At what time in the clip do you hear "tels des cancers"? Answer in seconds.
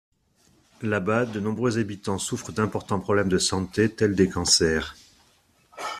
3.93-4.95